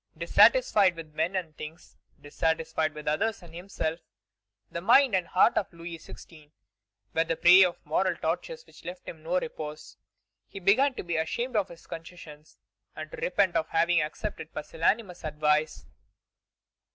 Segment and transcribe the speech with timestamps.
[0.17, 3.99] Dissatisfied with men and things, dissatisfied with others and himself,
[4.71, 6.49] the mind and heart of Louis XVI.
[7.13, 9.97] were the prey of moral tortures which left him no repose.
[10.47, 12.57] He began to be ashamed of his concessions,
[12.95, 15.85] and to repent of having accepted pusillanimous advice.